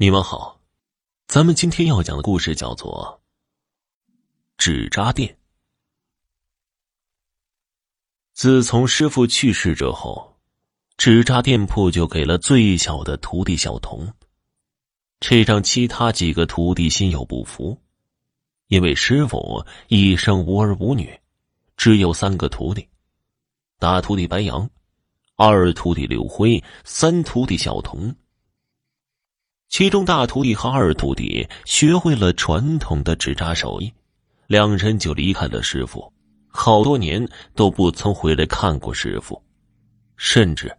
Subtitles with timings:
[0.00, 0.60] 你们好，
[1.26, 3.20] 咱们今天要讲的故事叫做
[4.56, 5.28] 《纸扎店》。
[8.32, 10.38] 自从师傅去世之后，
[10.96, 14.14] 纸扎店铺就给了最小的徒弟小童，
[15.18, 17.76] 这让其他几个徒弟心有不服，
[18.68, 21.20] 因为师傅一生无儿无女，
[21.76, 22.88] 只有三个徒弟：
[23.80, 24.70] 大徒弟白杨，
[25.34, 28.14] 二徒弟柳辉，三徒弟小童。
[29.68, 33.92] 其中大徒弟和二徒弟学会了传统的纸扎手艺，
[34.46, 36.10] 两人就离开了师傅，
[36.48, 39.40] 好多年都不曾回来看过师傅，
[40.16, 40.74] 甚至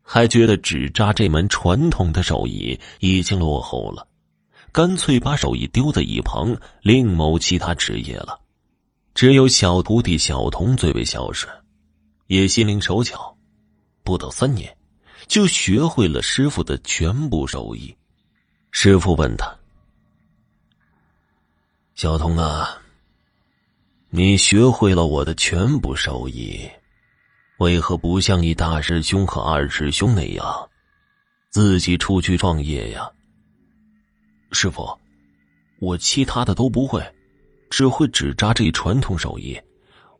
[0.00, 4.06] 还觉得纸扎这门传统的手艺已经落后了，
[4.70, 8.40] 干脆把手艺丢在一旁，另谋其他职业了。
[9.12, 11.52] 只有小徒弟小童最为孝顺，
[12.28, 13.36] 也心灵手巧，
[14.04, 14.74] 不到三年，
[15.26, 17.92] 就学会了师傅的全部手艺。
[18.72, 19.52] 师傅问他
[21.94, 22.80] ：“小童啊，
[24.08, 26.70] 你学会了我的全部手艺，
[27.58, 30.70] 为何不像你大师兄和二师兄那样，
[31.50, 33.10] 自己出去创业呀？”
[34.52, 34.98] 师傅，
[35.80, 37.04] 我其他的都不会，
[37.70, 39.60] 只会纸扎这一传统手艺。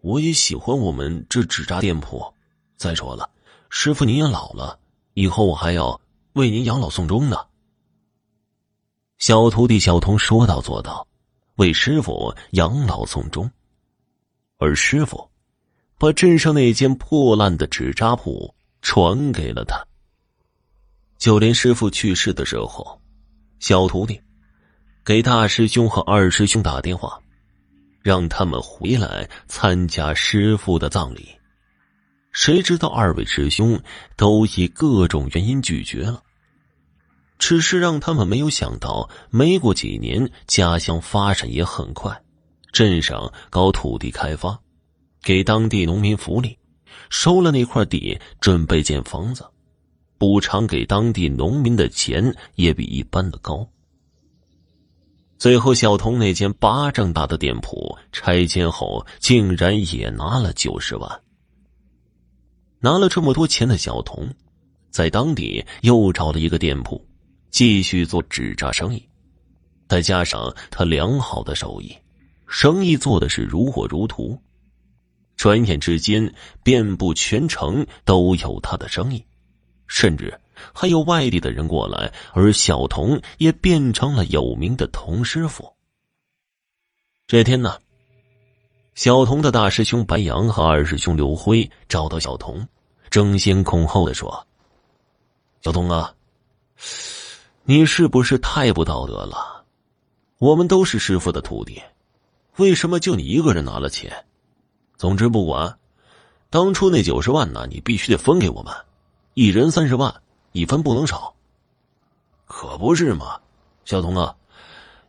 [0.03, 2.35] 我也喜欢我们这纸扎店铺。
[2.77, 3.31] 再说了，
[3.71, 4.79] 师傅您也老了，
[5.15, 6.01] 以后我还要
[6.33, 7.47] 为您养老送终呢。
[9.21, 11.07] 小徒弟小童说到做到，
[11.57, 13.51] 为师傅养老送终，
[14.57, 15.31] 而师傅
[15.99, 19.79] 把镇上那间破烂的纸扎铺传给了他。
[21.19, 22.99] 就连师傅去世的时候，
[23.59, 24.19] 小徒弟
[25.05, 27.21] 给大师兄和二师兄打电话，
[28.01, 31.29] 让他们回来参加师傅的葬礼。
[32.33, 33.79] 谁知道二位师兄
[34.17, 36.23] 都以各种原因拒绝了。
[37.41, 42.23] 只是让他们没有想到，没过几年，家乡发展也很快，
[42.71, 44.61] 镇上搞土地开发，
[45.23, 46.57] 给当地农民福利，
[47.09, 49.45] 收了那块地，准备建房子，
[50.19, 53.67] 补偿给当地农民的钱也比一般的高。
[55.39, 61.23] 最后，小童那间巴掌大的店铺拆迁后，竟然也拿了九十万。
[62.81, 64.29] 拿了这么多钱的小童，
[64.91, 67.03] 在当地又找了一个店铺。
[67.51, 69.09] 继续做纸扎生意，
[69.89, 71.97] 再加上他良好的手艺，
[72.47, 74.41] 生意做的是如火如荼。
[75.37, 79.25] 转眼之间，遍布全城都有他的生意，
[79.87, 80.39] 甚至
[80.73, 82.13] 还有外地的人过来。
[82.35, 85.73] 而小童也变成了有名的童师傅。
[87.27, 87.79] 这天呢，
[88.95, 92.69] 小童的大师兄白杨和二师兄刘辉找到小童，
[93.09, 94.47] 争先恐后的说
[95.63, 96.15] ：“小童啊。”
[97.65, 99.65] 你是不是太不道德了？
[100.39, 101.81] 我们都是师傅的徒弟，
[102.57, 104.25] 为什么就你一个人拿了钱？
[104.97, 105.79] 总之不管，
[106.49, 108.75] 当初那九十万呢，你必须得分给我们，
[109.35, 110.23] 一人三十万，
[110.53, 111.35] 一分不能少。
[112.47, 113.39] 可不是嘛，
[113.85, 114.35] 小童啊，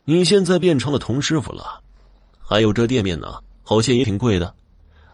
[0.04, 1.80] 你现在变成了童师傅了，
[2.38, 4.54] 还有这店面呢，好像也挺贵的，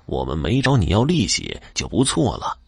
[0.07, 2.59] 我们没找你要利息就不错了。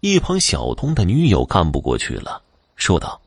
[0.00, 2.40] 一旁小童的女友看不过去了，
[2.76, 3.20] 说道。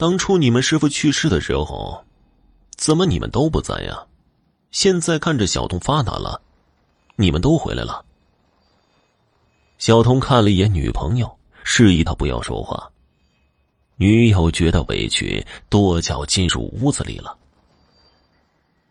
[0.00, 2.02] 当初你们师傅去世的时候，
[2.74, 4.06] 怎么你们都不在呀？
[4.70, 6.40] 现在看着小童发达了，
[7.16, 8.02] 你们都回来了。
[9.76, 11.30] 小童看了一眼女朋友，
[11.64, 12.90] 示意他不要说话。
[13.96, 17.36] 女友觉得委屈，跺脚进入屋子里了。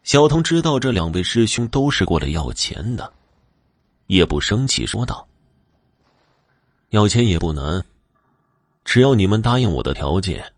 [0.04, 3.12] 小童知道这两位师兄都是过来要钱的，
[4.06, 5.28] 也不生气，说道
[6.92, 7.84] ：“要钱也不难，
[8.86, 10.54] 只要你们答应我的条件。”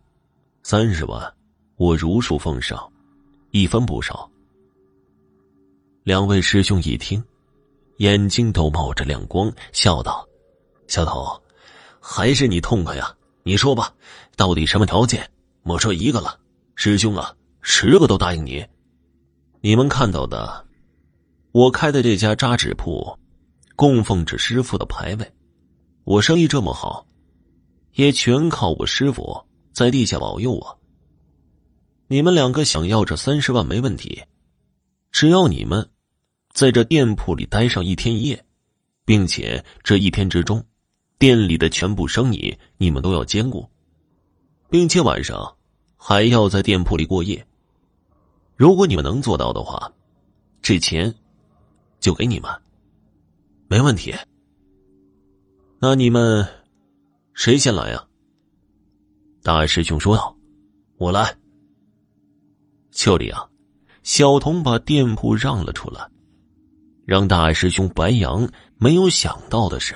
[0.63, 1.33] 三十万，
[1.75, 2.91] 我如数奉上，
[3.49, 4.29] 一分不少。
[6.03, 7.21] 两位师兄一听，
[7.97, 10.25] 眼睛都冒着亮光，笑道
[10.87, 11.41] ：“小童，
[11.99, 13.11] 还是你痛快呀！
[13.41, 13.91] 你说吧，
[14.35, 15.27] 到底什么条件？
[15.63, 16.39] 莫说一个了，
[16.75, 18.63] 师兄啊，十个都答应你。
[19.61, 20.63] 你们看到的，
[21.51, 23.17] 我开的这家扎纸铺，
[23.75, 25.33] 供奉着师傅的牌位。
[26.03, 27.05] 我生意这么好，
[27.93, 29.43] 也全靠我师傅。”
[29.81, 30.79] 在地下保佑我。
[32.05, 34.21] 你们两个想要这三十万没问题，
[35.11, 35.89] 只要你们
[36.53, 38.45] 在这店铺里待上一天一夜，
[39.05, 40.63] 并且这一天之中，
[41.17, 43.67] 店里的全部生意你们都要兼顾，
[44.69, 45.57] 并且晚上
[45.97, 47.43] 还要在店铺里过夜。
[48.55, 49.91] 如果你们能做到的话，
[50.61, 51.11] 这钱
[51.99, 52.51] 就给你们，
[53.67, 54.13] 没问题。
[55.79, 56.47] 那你们
[57.33, 58.07] 谁先来呀？
[59.43, 60.35] 大师兄说道
[60.97, 61.35] ：“我来。”
[62.91, 63.49] 就这样，
[64.03, 66.07] 小童把店铺让了出来。
[67.05, 68.47] 让大师兄白杨
[68.77, 69.95] 没有想到的是，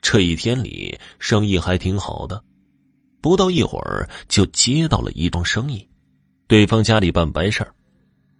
[0.00, 2.42] 这一天里生意还挺好的，
[3.20, 5.86] 不到一会儿就接到了一桩生意。
[6.46, 7.74] 对方家里办白事儿，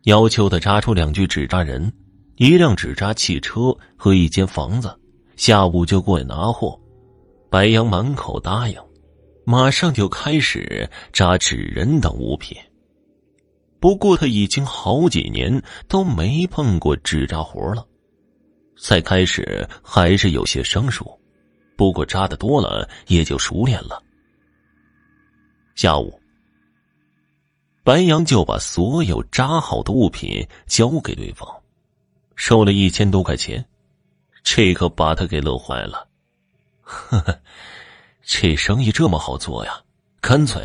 [0.04, 1.92] 要求他扎出两具纸扎人、
[2.36, 4.96] 一辆纸扎汽车和一间房子，
[5.36, 6.80] 下午就过来拿货。
[7.50, 8.80] 白杨满口答应，
[9.50, 12.56] 马上就开始扎纸人等物品。
[13.80, 17.84] 不过他已经好几年都没碰过纸扎活了。
[18.80, 21.04] 在开始还是有些生疏，
[21.76, 24.00] 不过扎的多了也就熟练了。
[25.74, 26.20] 下午，
[27.82, 31.48] 白杨就把所有扎好的物品交给对方，
[32.36, 33.66] 收了一千多块钱，
[34.44, 36.06] 这可把他给乐坏了。
[36.82, 37.40] 呵呵，
[38.32, 39.82] 这生意这么好做呀？
[40.20, 40.64] 干脆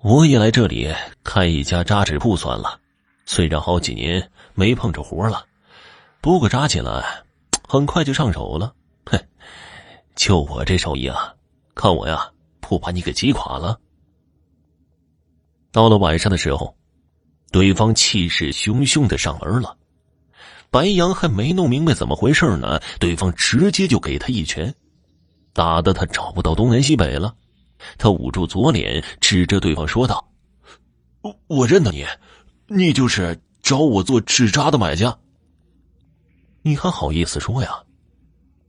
[0.00, 0.90] 我也来这里
[1.22, 2.80] 开一家扎纸铺算了。
[3.26, 5.44] 虽然好几年没碰着活了，
[6.22, 7.04] 不过扎起来。
[7.68, 9.20] 很快就上手了，哼！
[10.14, 11.34] 就我这手艺啊，
[11.74, 13.78] 看我呀，不把你给击垮了。
[15.72, 16.74] 到了晚上的时候，
[17.52, 19.76] 对方气势汹汹的上门了。
[20.70, 24.74] 白杨还没弄明白怎么回事呢，对方直接就给他一拳，
[25.56, 27.34] 打得他找不到东南西北了。
[27.96, 30.30] 他捂住左脸，指着对方说道
[31.22, 32.04] ：“我我认得你，
[32.68, 35.16] 你就是找我做纸扎的买家。”
[36.60, 37.82] 你还好意思说呀？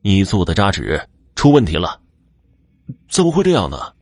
[0.02, 2.00] 你做的扎纸出问题了，
[3.10, 3.94] 怎么会这样呢？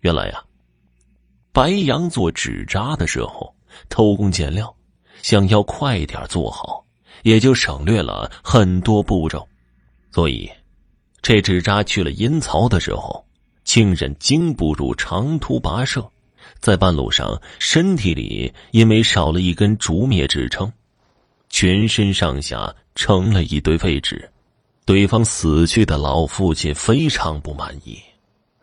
[0.00, 0.44] 原来呀，
[1.52, 3.54] 白杨做纸扎的时候
[3.88, 4.76] 偷工减料，
[5.22, 6.84] 想要快点做好，
[7.22, 9.48] 也就省略了很多步骤，
[10.10, 10.50] 所以
[11.22, 13.24] 这纸扎去了阴曹的时候，
[13.64, 16.10] 竟然经不住长途跋涉，
[16.60, 20.72] 在半路上身体里因为少了一根竹篾支撑。
[21.50, 24.30] 全身上下成了一堆废纸，
[24.84, 27.98] 对方死去的老父亲非常不满意，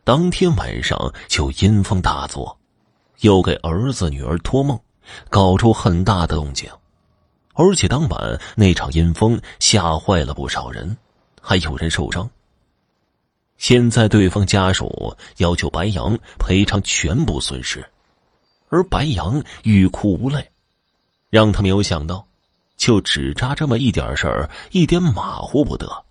[0.04, 2.58] 当天晚上就阴风大作，
[3.20, 4.80] 又给儿子女儿托梦，
[5.30, 6.70] 搞出很大的动静，
[7.56, 10.96] 而且当晚那场阴风吓坏了不少人，
[11.42, 12.30] 还有人受伤。
[13.58, 17.84] 现在对方家属要求白杨赔偿全部损失，
[18.70, 20.48] 而白杨欲哭无泪，
[21.30, 22.26] 让他没有想到。
[22.78, 26.06] 就只扎这么一点事儿，一点马虎不得。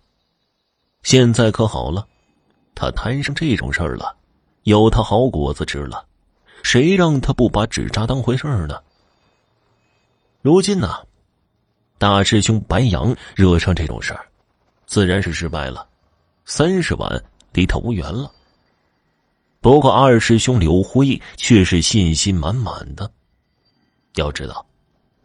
[1.05, 2.05] 现在可好了，
[2.75, 4.17] 他摊上这种事儿了，
[4.65, 6.05] 有他好果子吃了。
[6.65, 8.83] 谁让他不把纸扎当回事儿呢？
[10.43, 11.07] 如今呢，
[11.99, 14.27] 大师兄白杨惹上这种事儿，
[14.87, 15.87] 自然是失败了。
[16.45, 17.25] 三十万
[17.57, 18.31] 离他无缘了。
[19.61, 23.11] 不过二师兄刘辉却是信心满满的。
[24.15, 24.65] 要知道。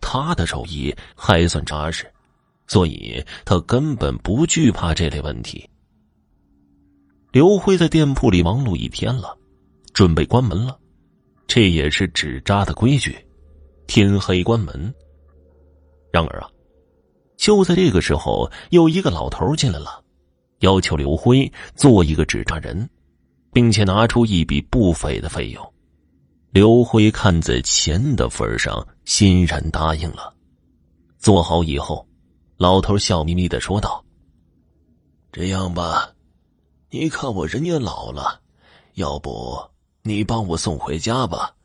[0.04, 2.12] 他的手艺还算扎实，
[2.66, 5.70] 所以他根本不惧怕这类问题。
[7.32, 9.38] 刘辉在店铺里忙碌一天了，
[9.94, 10.76] 准备关门了。
[11.46, 13.16] 这也是纸扎的规矩，
[13.86, 14.92] 天黑关门。
[16.12, 16.50] 然而啊，
[17.38, 20.04] 就在这个时候，有一个老头进来了，
[20.62, 22.90] 要求刘辉做一个纸扎人，
[23.54, 25.74] 并且拿出一笔不菲的费用。
[26.52, 30.34] 刘辉看在钱的份上，欣然答应了。
[31.18, 32.06] 做好以后，
[32.58, 34.04] 老头笑眯眯的说道
[35.32, 36.12] ：“这样吧，
[36.90, 38.42] 你看我人也老了，
[38.96, 39.58] 要不
[40.04, 41.56] 你帮我送回家吧，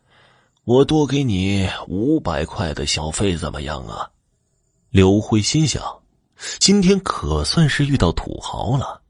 [0.65, 4.11] 我多给你五百块的小费，怎么样啊？”
[4.91, 5.83] 刘辉心想：
[6.37, 9.01] 今天可算是遇到土豪了，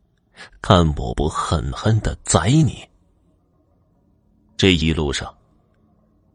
[0.63, 2.79] 看我不狠狠的宰你！
[4.57, 5.33] 这一路上。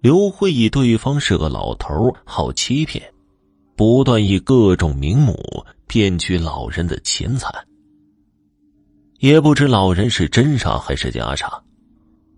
[0.01, 3.13] 刘慧以对方是个老头，好欺骗，
[3.75, 5.38] 不断以各种名目
[5.86, 7.50] 骗取老人的钱财。
[9.19, 11.63] 也不知老人是真傻还是假傻，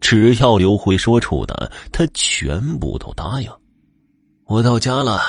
[0.01, 3.49] 只要刘慧说出的，他全部都答应。
[4.45, 5.21] 我到家了，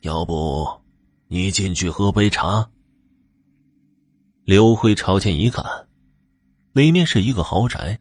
[0.00, 0.68] 要不
[1.30, 2.66] 你进去喝杯茶？
[4.44, 5.62] 刘辉朝前一看，
[6.72, 8.00] 里面是一个豪宅，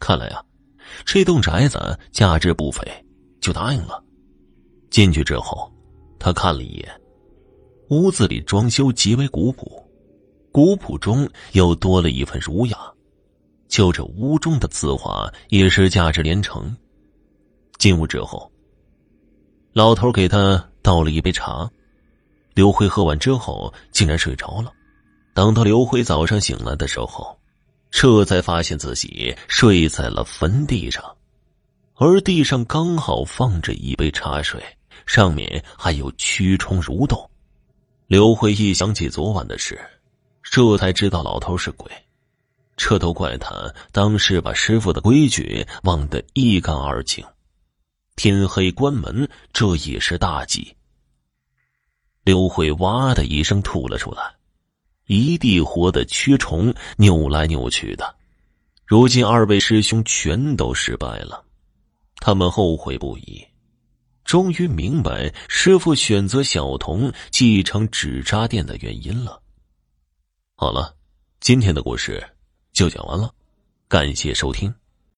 [0.00, 0.44] 看来啊，
[1.04, 2.82] 这栋宅子价值不菲。
[3.40, 4.02] 就答应了。
[4.90, 5.72] 进去之后，
[6.18, 7.00] 他看了一眼，
[7.90, 9.88] 屋子里装修极为古朴，
[10.50, 12.76] 古朴中又多了一份儒雅。
[13.68, 16.76] 就这屋中的字画也是价值连城。
[17.78, 18.50] 进屋之后，
[19.72, 21.70] 老头给他倒了一杯茶。
[22.56, 24.72] 刘辉喝完之后，竟然睡着了。
[25.34, 27.38] 等到刘辉早上醒来的时候，
[27.90, 31.04] 这才发现自己睡在了坟地上，
[31.96, 34.58] 而地上刚好放着一杯茶水，
[35.04, 37.30] 上面还有蛆虫蠕动。
[38.06, 39.78] 刘辉一想起昨晚的事，
[40.42, 41.90] 这才知道老头是鬼。
[42.74, 47.22] 这都怪他当时把师傅的规矩忘得一干二净。
[48.16, 50.75] 天黑关门，这也是大忌。
[52.26, 54.34] 刘慧哇的一声吐了出来，
[55.06, 58.16] 一地活的蛆虫扭来扭去的。
[58.84, 61.44] 如今二位师兄全都失败了，
[62.16, 63.46] 他们后悔不已，
[64.24, 69.40] 终于明白师傅选择小童继承纸扎店的原因了。
[70.56, 70.96] 好了，
[71.38, 72.20] 今天的故事。
[72.72, 73.32] 就讲完了，
[73.86, 74.74] 感谢收听。